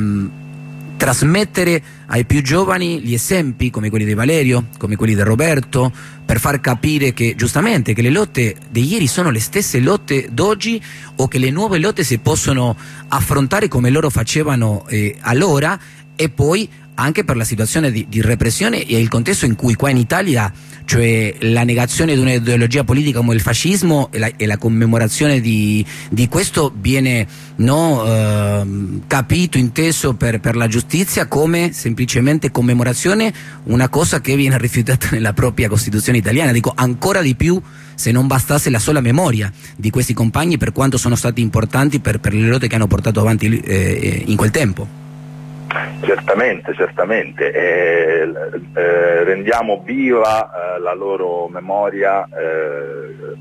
trasmettere 1.00 1.82
ai 2.08 2.26
più 2.26 2.42
giovani 2.42 3.00
gli 3.00 3.14
esempi 3.14 3.70
come 3.70 3.88
quelli 3.88 4.04
di 4.04 4.12
Valerio, 4.12 4.66
come 4.76 4.96
quelli 4.96 5.14
di 5.14 5.22
Roberto, 5.22 5.90
per 6.26 6.38
far 6.38 6.60
capire 6.60 7.14
che 7.14 7.32
giustamente 7.38 7.94
che 7.94 8.02
le 8.02 8.10
lotte 8.10 8.54
di 8.68 8.86
ieri 8.86 9.06
sono 9.06 9.30
le 9.30 9.40
stesse 9.40 9.80
lotte 9.80 10.28
d'oggi 10.30 10.78
o 11.16 11.26
che 11.26 11.38
le 11.38 11.50
nuove 11.50 11.78
lotte 11.78 12.04
si 12.04 12.18
possono 12.18 12.76
affrontare 13.08 13.66
come 13.66 13.88
loro 13.88 14.10
facevano 14.10 14.84
eh, 14.88 15.16
allora 15.20 15.80
e 16.16 16.28
poi 16.28 16.68
anche 17.00 17.24
per 17.24 17.36
la 17.36 17.44
situazione 17.44 17.90
di, 17.90 18.06
di, 18.08 18.20
repressione 18.20 18.84
e 18.84 19.00
il 19.00 19.08
contesto 19.08 19.46
in 19.46 19.56
cui 19.56 19.74
qua 19.74 19.90
in 19.90 19.96
Italia, 19.96 20.52
cioè 20.84 21.34
la 21.40 21.64
negazione 21.64 22.14
di 22.14 22.20
un'ideologia 22.20 22.84
politica 22.84 23.18
come 23.20 23.34
il 23.34 23.40
fascismo 23.40 24.08
e 24.12 24.18
la, 24.18 24.30
e 24.36 24.46
la 24.46 24.58
commemorazione 24.58 25.40
di, 25.40 25.84
di, 26.10 26.28
questo 26.28 26.72
viene 26.78 27.26
no, 27.56 28.04
eh, 28.04 28.66
capito, 29.06 29.56
inteso 29.56 30.14
per, 30.14 30.40
per, 30.40 30.56
la 30.56 30.68
giustizia 30.68 31.26
come 31.26 31.72
semplicemente 31.72 32.50
commemorazione, 32.50 33.32
una 33.64 33.88
cosa 33.88 34.20
che 34.20 34.36
viene 34.36 34.58
rifiutata 34.60 35.08
nella 35.10 35.32
propria 35.32 35.68
Costituzione 35.68 36.18
italiana, 36.18 36.52
dico 36.52 36.72
ancora 36.74 37.22
di 37.22 37.34
più 37.34 37.60
se 37.94 38.12
non 38.12 38.26
bastasse 38.26 38.70
la 38.70 38.78
sola 38.78 39.00
memoria 39.00 39.50
di 39.76 39.90
questi 39.90 40.14
compagni 40.14 40.58
per 40.58 40.72
quanto 40.72 40.98
sono 40.98 41.16
stati 41.16 41.40
importanti 41.40 42.00
per, 42.00 42.20
per 42.20 42.34
le 42.34 42.46
lotte 42.46 42.66
che 42.66 42.74
hanno 42.74 42.86
portato 42.86 43.20
avanti 43.20 43.58
eh, 43.60 44.22
in 44.26 44.36
quel 44.36 44.50
tempo. 44.50 44.99
Certamente, 46.02 46.74
certamente, 46.74 47.52
eh, 47.52 48.28
eh, 48.74 49.24
rendiamo 49.24 49.82
viva 49.84 50.50
eh, 50.50 50.80
la 50.80 50.94
loro 50.94 51.48
memoria 51.48 52.24
eh, 52.24 53.36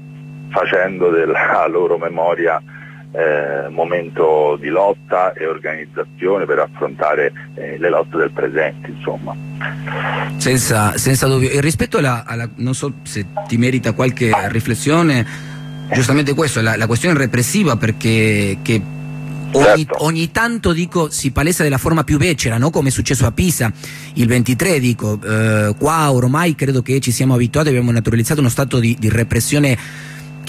facendo 0.50 1.10
della 1.10 1.66
loro 1.72 1.98
memoria 1.98 2.62
eh, 3.12 3.68
momento 3.70 4.56
di 4.60 4.68
lotta 4.68 5.34
e 5.34 5.48
organizzazione 5.48 6.46
per 6.46 6.60
affrontare 6.60 7.32
eh, 7.56 7.78
le 7.80 7.90
lotte 7.90 8.18
del 8.18 8.32
presente, 8.32 8.92
insomma. 8.92 9.36
Senza, 10.38 10.98
senza 10.98 11.28
dubbio. 11.28 11.50
E 11.50 11.62
rispetto 11.62 11.98
alla, 11.98 12.24
alla, 12.26 12.48
non 12.58 12.76
so 12.76 12.94
se 13.04 13.26
ti 13.48 13.58
merita 13.58 13.94
qualche 13.94 14.32
riflessione, 14.50 15.26
giustamente 15.92 16.36
questo, 16.36 16.62
la, 16.62 16.78
la 16.78 16.86
questione 16.86 17.18
repressiva 17.18 17.76
perché 17.78 18.58
Ogni, 19.52 19.66
certo. 19.66 20.04
ogni, 20.04 20.32
tanto 20.32 20.74
dico 20.74 21.10
si 21.10 21.32
palesa 21.32 21.64
della 21.64 21.78
forma 21.78 22.04
più 22.04 22.18
becera, 22.18 22.58
no? 22.58 22.70
come 22.70 22.90
è 22.90 22.92
successo 22.92 23.26
a 23.26 23.32
Pisa 23.32 23.72
il 24.14 24.28
23, 24.28 24.80
dico, 24.80 25.20
eh, 25.24 25.74
qua 25.78 26.12
ormai 26.12 26.56
credo 26.56 26.82
che 26.82 27.00
ci 27.00 27.12
siamo 27.12 27.34
abituati, 27.34 27.70
abbiamo 27.70 27.92
naturalizzato 27.92 28.40
uno 28.42 28.50
stato 28.50 28.80
di, 28.80 28.96
di 29.00 29.10
repressione 29.10 29.78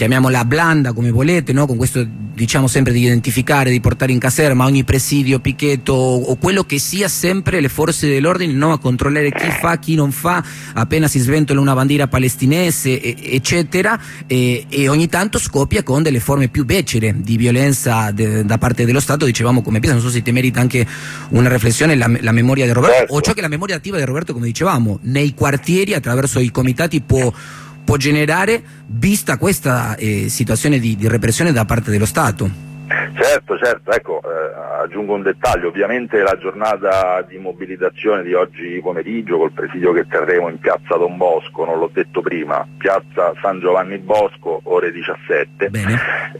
chiamiamola 0.01 0.47
blanda 0.47 0.95
come 0.95 1.11
volete, 1.11 1.53
no? 1.53 1.67
con 1.67 1.77
questo 1.77 2.03
diciamo 2.09 2.67
sempre 2.69 2.91
di 2.91 3.03
identificare, 3.03 3.69
di 3.69 3.81
portare 3.81 4.13
in 4.13 4.19
caserma 4.19 4.65
ogni 4.65 4.83
presidio, 4.83 5.41
picchetto 5.41 5.93
o 5.93 6.37
quello 6.37 6.65
che 6.65 6.79
sia 6.79 7.07
sempre 7.07 7.61
le 7.61 7.69
forze 7.69 8.09
dell'ordine 8.09 8.55
no? 8.55 8.73
a 8.73 8.79
controllare 8.79 9.31
chi 9.31 9.51
fa, 9.51 9.77
chi 9.79 9.97
non 9.97 10.11
fa, 10.11 10.43
appena 10.73 11.07
si 11.07 11.19
sventola 11.19 11.61
una 11.61 11.75
bandiera 11.75 12.09
palestinese 12.09 12.99
eccetera 13.31 14.01
e, 14.27 14.65
e 14.71 14.89
ogni 14.89 15.07
tanto 15.07 15.39
scoppia 15.39 15.83
con 15.83 16.03
delle 16.03 16.21
forme 16.21 16.49
più 16.49 16.65
becere 16.65 17.17
di 17.19 17.37
violenza 17.37 18.11
de, 18.11 18.43
da 18.43 18.57
parte 18.57 18.87
dello 18.87 19.01
Stato, 19.01 19.27
dicevamo 19.27 19.61
come 19.61 19.81
Pisa, 19.81 19.93
non 19.93 20.01
so 20.01 20.09
se 20.09 20.23
ti 20.23 20.33
merita 20.33 20.61
anche 20.61 20.87
una 21.31 21.51
riflessione 21.51 21.95
la, 21.95 22.11
la 22.21 22.33
memoria 22.33 22.65
di 22.65 22.73
Roberto 22.73 22.97
certo. 22.97 23.13
o 23.13 23.21
ciò 23.21 23.35
che 23.35 23.43
la 23.43 23.49
memoria 23.49 23.77
attiva 23.77 23.99
di 23.99 24.05
Roberto 24.05 24.33
come 24.33 24.47
dicevamo 24.47 24.99
nei 25.03 25.35
quartieri 25.35 25.93
attraverso 25.93 26.41
i 26.41 26.51
comitati 26.51 27.03
può 27.03 27.31
può 27.91 27.99
generare 27.99 28.63
vista 28.87 29.37
questa 29.37 29.97
eh, 29.97 30.29
situazione 30.29 30.79
di, 30.79 30.95
di 30.95 31.09
repressione 31.09 31.51
da 31.51 31.65
parte 31.65 31.91
dello 31.91 32.07
Stato. 32.07 32.70
Certo, 32.91 33.57
certo, 33.57 33.93
ecco, 33.93 34.21
eh, 34.21 34.83
aggiungo 34.83 35.15
un 35.15 35.23
dettaglio, 35.23 35.69
ovviamente 35.69 36.23
la 36.23 36.37
giornata 36.37 37.23
di 37.23 37.39
mobilitazione 37.39 38.25
di 38.25 38.35
oggi 38.35 38.81
pomeriggio 38.83 39.39
col 39.39 39.53
presidio 39.53 39.93
che 39.93 40.09
terremo 40.09 40.49
in 40.49 40.59
piazza 40.59 40.97
Don 40.97 41.17
Bosco, 41.17 41.65
non 41.65 41.79
l'ho 41.79 41.91
detto 41.93 42.21
prima, 42.21 42.67
piazza 42.79 43.33
San 43.41 43.61
Giovanni 43.61 43.99
Bosco, 43.99 44.61
ore 44.65 44.91
17, 44.91 45.71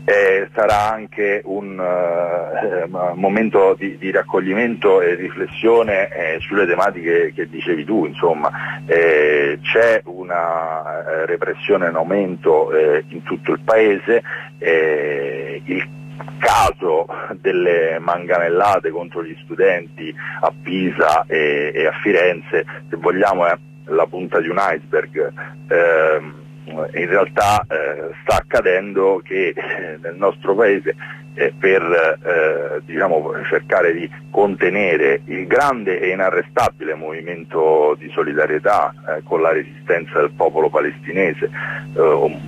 eh, 0.05 0.49
sarà 0.53 0.91
anche 0.91 1.41
un 1.45 1.79
eh, 1.79 2.87
momento 3.15 3.77
di, 3.79 3.97
di, 3.97 4.11
raccoglimento 4.11 5.01
e 5.03 5.15
riflessione 5.15 6.09
eh, 6.09 6.41
sulle 6.41 6.67
tematiche 6.67 7.33
che 7.33 7.49
dicevi 7.49 7.85
tu, 7.85 8.07
insomma, 8.07 8.83
eh, 8.87 9.61
c'è 9.63 10.03
una 10.07 11.05
eh, 11.05 11.27
repressione 11.27 11.89
in 11.89 11.95
aumento 11.95 12.71
in 13.09 13.23
tutto 13.23 13.53
il 13.53 13.61
paese, 13.61 14.23
il 14.59 15.99
caso 16.41 17.07
delle 17.35 17.99
manganellate 18.01 18.91
contro 18.91 19.23
gli 19.23 19.37
studenti 19.45 20.13
a 20.41 20.53
Pisa 20.63 21.25
e, 21.27 21.71
e 21.73 21.87
a 21.87 21.93
Firenze, 22.03 22.65
se 22.89 22.97
vogliamo 22.97 23.47
è 23.47 23.57
la 23.85 24.07
punta 24.07 24.41
di 24.41 24.49
un 24.49 24.57
iceberg. 24.59 25.33
Eh, 25.69 26.39
in 26.71 27.09
realtà 27.09 27.65
eh, 27.69 28.11
sta 28.23 28.37
accadendo 28.37 29.21
che 29.25 29.49
eh, 29.49 29.99
nel 30.01 30.15
nostro 30.17 30.55
paese 30.55 30.95
eh, 31.35 31.53
per 31.59 31.83
eh, 31.83 32.81
diciamo, 32.85 33.33
cercare 33.49 33.93
di 33.93 34.09
contenere 34.31 35.23
il 35.25 35.47
grande 35.47 36.01
e 36.01 36.11
inarrestabile 36.11 36.95
movimento 36.95 37.97
di 37.99 38.09
solidarietà 38.11 38.93
eh, 38.93 39.23
con 39.25 39.41
la 39.41 39.53
resistenza 39.53 40.21
del 40.21 40.33
popolo 40.37 40.69
palestinese, 40.69 41.51
eh, 41.95 42.39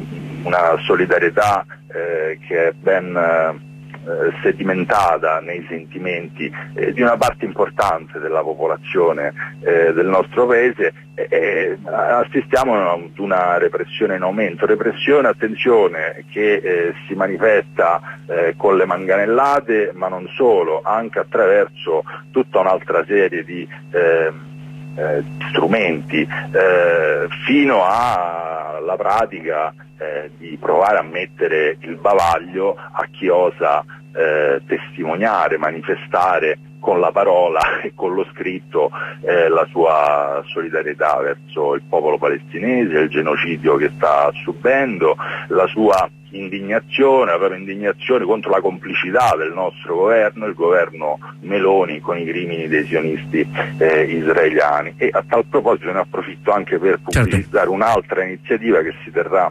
una 0.44 0.76
solidarietà 0.80 1.64
che 1.92 2.68
è 2.68 2.72
ben 2.72 3.70
eh, 4.04 4.32
sedimentata 4.42 5.40
nei 5.40 5.64
sentimenti 5.68 6.52
eh, 6.74 6.92
di 6.92 7.00
una 7.02 7.16
parte 7.16 7.44
importante 7.44 8.18
della 8.18 8.42
popolazione 8.42 9.32
eh, 9.60 9.92
del 9.92 10.06
nostro 10.06 10.46
paese 10.46 10.92
e 11.14 11.78
assistiamo 11.84 12.90
ad 12.90 13.18
una 13.18 13.58
repressione 13.58 14.16
in 14.16 14.22
aumento, 14.22 14.66
repressione, 14.66 15.28
attenzione, 15.28 16.24
che 16.32 16.54
eh, 16.54 16.94
si 17.06 17.14
manifesta 17.14 18.00
eh, 18.26 18.54
con 18.56 18.76
le 18.76 18.86
manganellate 18.86 19.92
ma 19.94 20.08
non 20.08 20.26
solo, 20.34 20.80
anche 20.82 21.18
attraverso 21.18 22.02
tutta 22.30 22.60
un'altra 22.60 23.04
serie 23.06 23.44
di 23.44 23.68
ehm, 23.90 24.51
eh, 24.94 25.22
strumenti 25.50 26.20
eh, 26.20 27.28
fino 27.44 27.84
alla 27.84 28.96
pratica 28.96 29.72
eh, 29.98 30.30
di 30.36 30.56
provare 30.60 30.98
a 30.98 31.02
mettere 31.02 31.76
il 31.80 31.96
bavaglio 31.96 32.76
a 32.76 33.06
chi 33.10 33.28
osa 33.28 33.84
eh, 34.14 34.60
testimoniare, 34.66 35.58
manifestare 35.58 36.58
con 36.80 37.00
la 37.00 37.12
parola 37.12 37.60
e 37.80 37.92
con 37.94 38.12
lo 38.12 38.26
scritto 38.32 38.90
eh, 39.22 39.48
la 39.48 39.66
sua 39.70 40.42
solidarietà 40.46 41.18
verso 41.20 41.74
il 41.74 41.82
popolo 41.88 42.18
palestinese, 42.18 42.98
il 42.98 43.08
genocidio 43.08 43.76
che 43.76 43.90
sta 43.94 44.30
subendo, 44.42 45.16
la 45.48 45.66
sua 45.68 46.10
indignazione, 46.32 47.30
la 47.30 47.38
propria 47.38 47.58
indignazione 47.58 48.24
contro 48.24 48.50
la 48.50 48.60
complicità 48.60 49.34
del 49.36 49.52
nostro 49.52 49.94
governo, 49.96 50.46
il 50.46 50.54
governo 50.54 51.18
Meloni 51.40 52.00
con 52.00 52.18
i 52.18 52.24
crimini 52.24 52.68
dei 52.68 52.84
sionisti 52.86 53.46
eh, 53.78 54.02
israeliani. 54.02 54.94
E 54.96 55.10
a 55.12 55.24
tal 55.26 55.44
proposito 55.46 55.92
ne 55.92 56.00
approfitto 56.00 56.50
anche 56.52 56.78
per 56.78 57.00
certo. 57.06 57.20
pubblicizzare 57.20 57.68
un'altra 57.68 58.24
iniziativa 58.24 58.80
che 58.82 58.94
si 59.04 59.10
terrà 59.10 59.50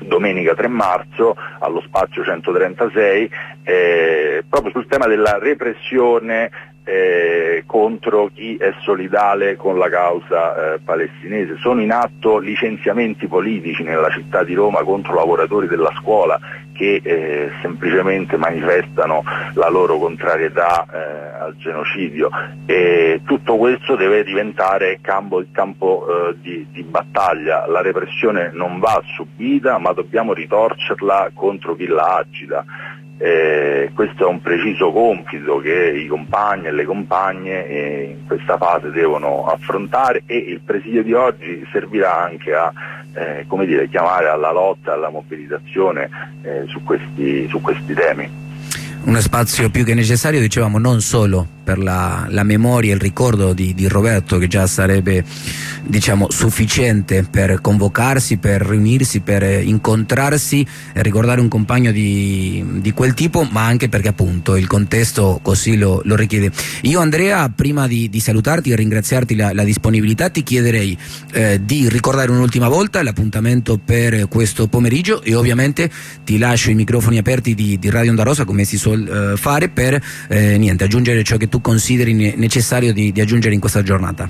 domenica 0.00 0.54
3 0.54 0.68
marzo 0.68 1.36
allo 1.58 1.80
spazio 1.80 2.22
136 2.22 3.30
eh, 3.64 4.44
proprio 4.48 4.70
sul 4.70 4.86
tema 4.86 5.06
della 5.06 5.38
repressione 5.38 6.50
eh, 6.88 7.64
contro 7.66 8.30
chi 8.32 8.56
è 8.56 8.72
solidale 8.80 9.56
con 9.56 9.76
la 9.76 9.90
causa 9.90 10.74
eh, 10.74 10.78
palestinese. 10.78 11.58
Sono 11.58 11.82
in 11.82 11.92
atto 11.92 12.38
licenziamenti 12.38 13.26
politici 13.26 13.82
nella 13.82 14.08
città 14.08 14.42
di 14.42 14.54
Roma 14.54 14.82
contro 14.82 15.12
lavoratori 15.12 15.66
della 15.66 15.92
scuola 16.00 16.40
che 16.72 17.00
eh, 17.02 17.50
semplicemente 17.60 18.36
manifestano 18.36 19.22
la 19.54 19.68
loro 19.68 19.98
contrarietà 19.98 20.86
eh, 20.86 21.40
al 21.40 21.56
genocidio 21.56 22.30
e 22.64 23.20
tutto 23.26 23.56
questo 23.56 23.96
deve 23.96 24.22
diventare 24.22 25.00
campo, 25.02 25.40
il 25.40 25.48
campo 25.52 26.06
eh, 26.30 26.36
di, 26.40 26.68
di, 26.70 26.84
battaglia, 26.84 27.66
la 27.66 27.82
repressione 27.82 28.50
non 28.52 28.78
va 28.78 29.02
subita 29.16 29.76
ma 29.78 29.92
dobbiamo 29.92 30.32
ritorcerla 30.32 31.32
contro 31.34 31.74
chi 31.74 31.86
la 31.86 32.16
agita. 32.16 32.64
Eh, 33.20 33.90
questo 33.94 34.26
è 34.26 34.28
un 34.28 34.40
preciso 34.40 34.92
compito 34.92 35.58
che 35.58 35.90
i 35.90 36.06
compagni 36.06 36.66
e 36.66 36.70
le 36.70 36.84
compagne 36.84 37.66
eh, 37.66 38.16
in 38.16 38.26
questa 38.26 38.56
fase 38.56 38.90
devono 38.90 39.46
affrontare 39.46 40.22
e 40.24 40.36
il 40.36 40.60
presidio 40.60 41.02
di 41.02 41.12
oggi 41.14 41.66
servirà 41.72 42.22
anche 42.22 42.54
a 42.54 42.72
eh, 43.14 43.44
dire, 43.66 43.88
chiamare 43.88 44.28
alla 44.28 44.52
lotta, 44.52 44.92
alla 44.92 45.08
mobilitazione 45.08 46.08
eh, 46.42 46.64
su 46.66 46.84
questi, 46.84 47.48
su 47.48 47.60
questi 47.60 47.92
temi. 47.92 48.47
Uno 49.08 49.22
spazio 49.22 49.70
più 49.70 49.84
che 49.84 49.94
necessario, 49.94 50.38
dicevamo, 50.38 50.76
non 50.76 51.00
solo 51.00 51.56
per 51.64 51.78
la, 51.78 52.26
la 52.28 52.44
memoria 52.44 52.92
e 52.92 52.94
il 52.94 53.00
ricordo 53.00 53.52
di, 53.52 53.74
di, 53.74 53.88
Roberto, 53.88 54.38
che 54.38 54.48
già 54.48 54.66
sarebbe 54.66 55.22
diciamo, 55.82 56.30
sufficiente 56.30 57.24
per 57.24 57.60
convocarsi, 57.60 58.38
per 58.38 58.62
riunirsi, 58.62 59.20
per 59.20 59.42
incontrarsi 59.42 60.66
e 60.94 61.02
ricordare 61.02 61.42
un 61.42 61.48
compagno 61.48 61.90
di, 61.90 62.64
di 62.80 62.92
quel 62.92 63.12
tipo, 63.12 63.46
ma 63.50 63.64
anche 63.64 63.88
perché 63.90 64.08
appunto 64.08 64.56
il 64.56 64.66
contesto 64.66 65.40
così 65.42 65.76
lo, 65.76 66.00
lo 66.04 66.14
richiede. 66.14 66.50
Io 66.82 67.00
Andrea, 67.00 67.50
prima 67.50 67.86
di, 67.86 68.08
di 68.08 68.20
salutarti 68.20 68.70
e 68.70 68.76
ringraziarti 68.76 69.36
la, 69.36 69.52
la, 69.52 69.64
disponibilità, 69.64 70.30
ti 70.30 70.42
chiederei 70.42 70.96
eh, 71.32 71.60
di 71.62 71.88
ricordare 71.88 72.30
un'ultima 72.30 72.68
volta 72.68 73.02
l'appuntamento 73.02 73.78
per 73.82 74.28
questo 74.28 74.68
pomeriggio 74.68 75.22
e 75.22 75.34
ovviamente 75.34 75.90
ti 76.24 76.38
lascio 76.38 76.70
i 76.70 76.74
microfoni 76.74 77.18
aperti 77.18 77.54
di, 77.54 77.78
di 77.78 77.90
Radio 77.90 78.10
Onda 78.10 78.22
Rosa 78.22 78.44
come 78.44 78.64
si 78.64 78.78
suol 78.78 78.97
eh, 79.06 79.36
fare 79.36 79.68
per 79.68 80.00
eh, 80.28 80.56
niente, 80.56 80.84
aggiungere 80.84 81.22
ciò 81.22 81.36
che 81.36 81.48
tu 81.48 81.60
consideri 81.60 82.34
necessario 82.36 82.92
di, 82.92 83.12
di 83.12 83.20
aggiungere 83.20 83.54
in 83.54 83.60
questa 83.60 83.82
giornata? 83.82 84.28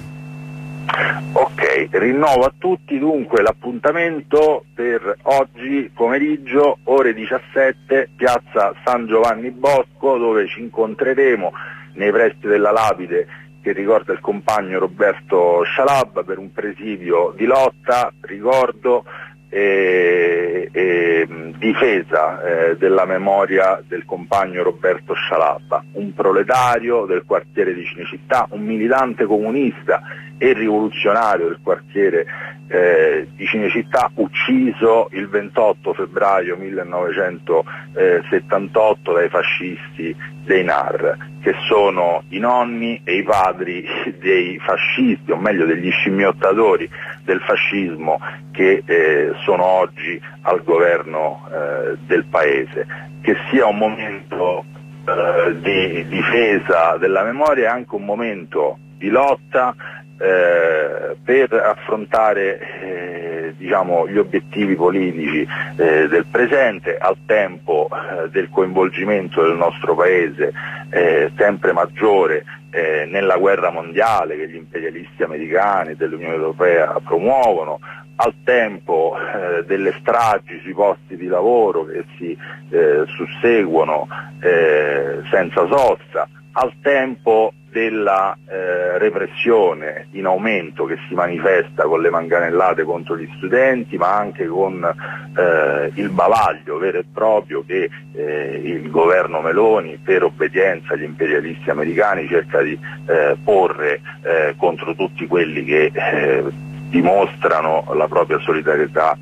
Ok, 1.33 1.89
rinnovo 1.91 2.45
a 2.45 2.53
tutti 2.57 2.99
dunque 2.99 3.43
l'appuntamento 3.43 4.65
per 4.75 5.17
oggi 5.23 5.91
pomeriggio 5.95 6.79
ore 6.85 7.15
17 7.15 8.11
piazza 8.17 8.75
San 8.85 9.07
Giovanni 9.07 9.51
Bosco 9.51 10.17
dove 10.17 10.49
ci 10.49 10.61
incontreremo 10.61 11.53
nei 11.95 12.11
pressi 12.11 12.47
della 12.47 12.73
lapide 12.73 13.27
che 13.61 13.73
ricorda 13.73 14.13
il 14.13 14.21
compagno 14.21 14.79
Roberto 14.79 15.63
Scialabba 15.65 16.23
per 16.23 16.39
un 16.39 16.51
presidio 16.53 17.35
di 17.37 17.45
lotta, 17.45 18.13
ricordo 18.23 19.05
e, 19.49 20.69
e 20.71 21.26
difesa 21.59 22.43
eh, 22.43 22.76
della 22.76 23.05
memoria 23.05 23.83
del 23.87 24.05
compagno 24.05 24.62
Roberto 24.62 25.14
Scialabba, 25.14 25.85
un 25.93 26.14
proletario 26.14 27.05
del 27.07 27.25
quartiere 27.26 27.75
di 27.75 27.85
Cinecittà, 27.85 28.47
un 28.50 28.64
militante 28.64 29.25
comunista 29.25 30.02
e 30.38 30.52
rivoluzionario 30.52 31.49
del 31.49 31.59
quartiere 31.62 32.26
eh, 32.68 33.28
di 33.35 33.47
Cinecittà, 33.47 34.11
ucciso 34.14 35.09
il 35.12 35.28
28 35.28 35.92
febbraio 35.95 36.57
1978 36.57 39.12
dai 39.12 39.28
fascisti 39.28 40.16
dei 40.45 40.64
NAR, 40.64 41.16
che 41.42 41.54
sono 41.66 42.23
i 42.28 42.38
nonni 42.38 43.00
e 43.04 43.16
i 43.16 43.23
padri 43.23 43.87
dei 44.21 44.59
fascisti, 44.59 45.30
o 45.33 45.37
meglio 45.37 45.66
degli 45.66 45.90
scimmiottatori 45.90 46.88
del 47.25 47.40
fascismo 47.40 48.18
che 48.52 48.83
eh, 48.85 49.33
sono 49.45 49.64
oggi 49.64 50.21
al 50.42 50.62
governo 50.62 51.49
eh, 51.50 51.97
del 52.07 52.26
Paese. 52.26 52.87
Che 53.21 53.35
sia 53.50 53.66
un 53.66 53.78
momento 53.78 54.64
eh, 55.07 55.57
di 55.61 56.07
difesa 56.09 56.97
della 56.99 57.25
memoria 57.25 57.64
e 57.64 57.68
anche 57.68 57.95
un 57.95 58.04
momento 58.04 58.78
di 58.99 59.09
lotta 59.09 59.75
eh, 60.19 61.17
per 61.23 61.53
affrontare 61.53 62.59
eh, 62.59 63.55
diciamo, 63.57 64.09
gli 64.09 64.19
obiettivi 64.19 64.75
politici 64.75 65.47
eh, 65.77 66.09
del 66.09 66.27
presente 66.31 66.97
al 66.99 67.17
tempo 67.27 67.89
eh, 67.89 68.29
del 68.31 68.49
coinvolgimento 68.51 69.43
del 69.43 69.57
nostro 69.57 69.95
Paese 69.95 70.53
eh, 70.91 71.31
sempre 71.37 71.73
maggiore 71.73 72.45
nella 72.71 73.39
guerra 73.39 73.71
mondiale 73.71 74.37
che 74.37 74.47
gli 74.47 74.55
imperialisti 74.55 75.23
americani 75.23 75.97
dell'Unione 75.97 76.35
Europea 76.35 77.00
promuovono, 77.02 77.81
al 78.21 78.35
tempo 78.45 79.17
eh, 79.17 79.65
delle 79.65 79.95
stragi 80.00 80.59
sui 80.63 80.75
posti 80.75 81.17
di 81.17 81.26
lavoro 81.26 81.85
che 81.85 82.04
si 82.17 82.37
eh, 82.71 83.04
susseguono 83.07 84.09
eh, 84.41 85.21
senza 85.31 85.67
sosta, 85.67 86.28
al 86.58 86.73
tempo 86.82 87.52
della 87.71 88.36
eh, 88.49 88.99
repressione 88.99 90.08
in 90.12 90.26
aumento 90.26 90.86
che 90.86 90.97
si 91.06 91.14
manifesta 91.14 91.84
con 91.84 92.00
le 92.00 92.10
manganellate 92.10 92.82
contro 92.82 93.16
gli 93.16 93.28
studenti 93.36 93.97
ma 93.97 94.16
anche 94.16 94.47
con 94.47 94.82
eh, 94.82 95.90
il 95.94 96.08
bavaglio 96.08 96.78
vero 96.78 96.99
e 96.99 97.04
proprio 97.12 97.62
che 97.64 97.88
eh, 98.12 98.60
il 98.64 98.90
governo 98.90 99.40
Meloni 99.40 100.00
per 100.02 100.25
obbedienza 100.25 100.94
agli 100.94 101.04
imperialisti 101.04 101.71
americani 101.71 102.26
cerca 102.26 102.60
di 102.60 102.76
eh, 103.06 103.36
porre 103.44 104.00
eh, 104.23 104.54
contro 104.56 104.94
tutti 104.97 105.26
quelli 105.28 105.64
che 105.64 105.92
eh, 105.94 106.44
dimostrano 106.88 107.84
la 107.94 108.08
propria 108.08 108.38
solidarietà 108.40 109.16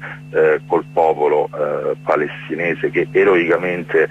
col 0.66 0.85
popolo 0.92 1.49
palestinese 2.05 2.90
che 2.90 3.09
eroicamente 3.11 4.07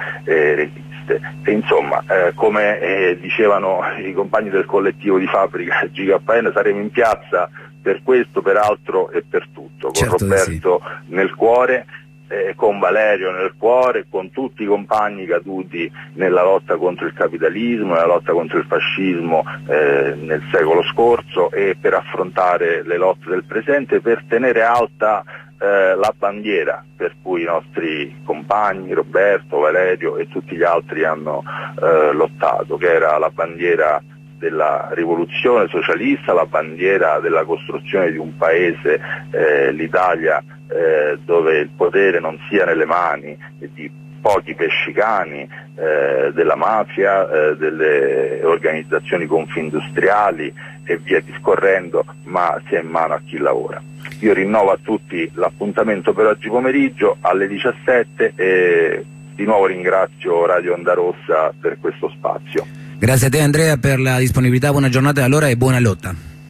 resiste 1.06 1.22
e 1.44 1.52
insomma 1.52 2.04
eh, 2.08 2.34
come 2.34 2.80
eh, 2.80 3.18
dicevano 3.20 3.82
i 3.98 4.14
compagni 4.14 4.50
del 4.50 4.66
collettivo 4.66 5.18
di 5.18 5.28
fabbrica 5.28 5.86
GKN 5.92 6.52
saremo 6.54 6.80
in 6.80 6.90
piazza 6.90 7.50
per 7.82 8.02
questo, 8.02 8.42
per 8.42 8.58
altro 8.58 9.12
e 9.12 9.24
per 9.24 9.48
tutto, 9.54 9.92
certo 9.92 10.16
con 10.16 10.28
Roberto 10.28 10.82
sì. 10.84 11.14
nel 11.14 11.36
cuore 11.36 11.86
eh, 12.28 12.56
con 12.56 12.80
Valerio 12.80 13.32
nel 13.32 13.54
cuore, 13.56 14.08
con 14.10 14.32
tutti 14.32 14.64
i 14.64 14.66
compagni 14.66 15.28
caduti 15.28 15.92
nella 16.14 16.44
lotta 16.44 16.76
contro 16.76 17.06
il 17.06 17.14
capitalismo, 17.14 17.94
nella 17.94 18.08
lotta 18.08 18.32
contro 18.32 18.58
il 18.58 18.66
fascismo 18.66 19.44
eh, 19.68 20.16
nel 20.16 20.42
secolo 20.52 20.82
scorso 20.84 21.52
e 21.52 21.78
per 21.80 21.94
affrontare 21.94 22.84
le 22.84 22.98
lotte 22.98 23.30
del 23.30 23.44
presente, 23.44 24.02
per 24.02 24.24
tenere 24.28 24.64
alta 24.64 25.24
eh, 25.60 25.96
la 25.96 26.14
bandiera 26.18 26.84
per 26.96 27.16
cui 27.22 27.42
i 27.42 27.46
nostri 27.46 28.22
compagni, 28.24 28.94
Roberto, 28.94 29.60
Valerio 29.60 30.18
e 30.18 30.28
tutti 30.28 30.56
gli 30.56 30.64
altri 30.64 31.04
hanno 31.06 31.44
eh, 31.82 32.12
lottato, 32.14 32.78
che 32.78 32.94
era 32.94 33.18
la 33.18 33.30
bandiera 33.30 34.02
della 34.38 34.90
rivoluzione 34.92 35.68
socialista, 35.70 36.34
la 36.34 36.46
bandiera 36.46 37.20
della 37.20 37.46
costruzione 37.46 38.12
di 38.12 38.18
un 38.18 38.36
paese, 38.38 39.00
eh, 39.32 39.72
l'Italia, 39.72 40.44
eh, 40.68 41.18
dove 41.24 41.60
il 41.60 41.70
potere 41.70 42.20
non 42.20 42.38
sia 42.50 42.66
nelle 42.66 42.86
mani 42.86 43.38
di 43.58 43.90
pochi 44.26 44.56
pescicani, 44.56 45.48
eh, 45.76 46.32
della 46.34 46.56
mafia, 46.56 47.30
eh, 47.30 47.58
delle 47.58 48.42
organizzazioni 48.44 49.28
confindustriali 49.28 50.52
e 50.84 50.98
via 50.98 51.20
discorrendo, 51.20 52.04
ma 52.24 52.60
sia 52.68 52.82
in 52.82 52.88
mano 52.88 53.14
a 53.14 53.22
chi 53.24 53.38
lavora. 53.38 53.80
Io 54.22 54.34
rinnovo 54.34 54.72
a 54.72 54.80
tutti 54.82 55.30
l'appuntamento 55.36 56.14
per 56.14 56.26
oggi 56.26 56.50
pomeriggio 56.50 57.18
alle 57.22 57.48
17 57.48 58.34
e 58.36 59.06
di 59.36 59.44
nuovo 59.44 59.68
ringrazio 59.68 60.48
Radio 60.48 60.74
Onda 60.74 60.94
Rossa 60.94 61.54
per 61.62 61.78
questo 61.80 62.10
spazio. 62.10 62.66
Grazie 62.98 63.28
a 63.28 63.30
te 63.30 63.42
Andrea 63.42 63.78
per 63.78 64.00
la 64.00 64.18
disponibilità, 64.18 64.72
buona 64.72 64.90
giornata 64.90 65.24
allora 65.24 65.50
e 65.50 65.56
buona 65.56 65.80
lotta. 65.80 66.35